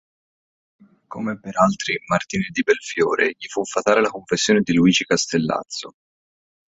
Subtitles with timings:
[1.05, 5.93] Come per altri "Martiri di Belfiore", gli fu fatale la confessione di Luigi Castellazzo.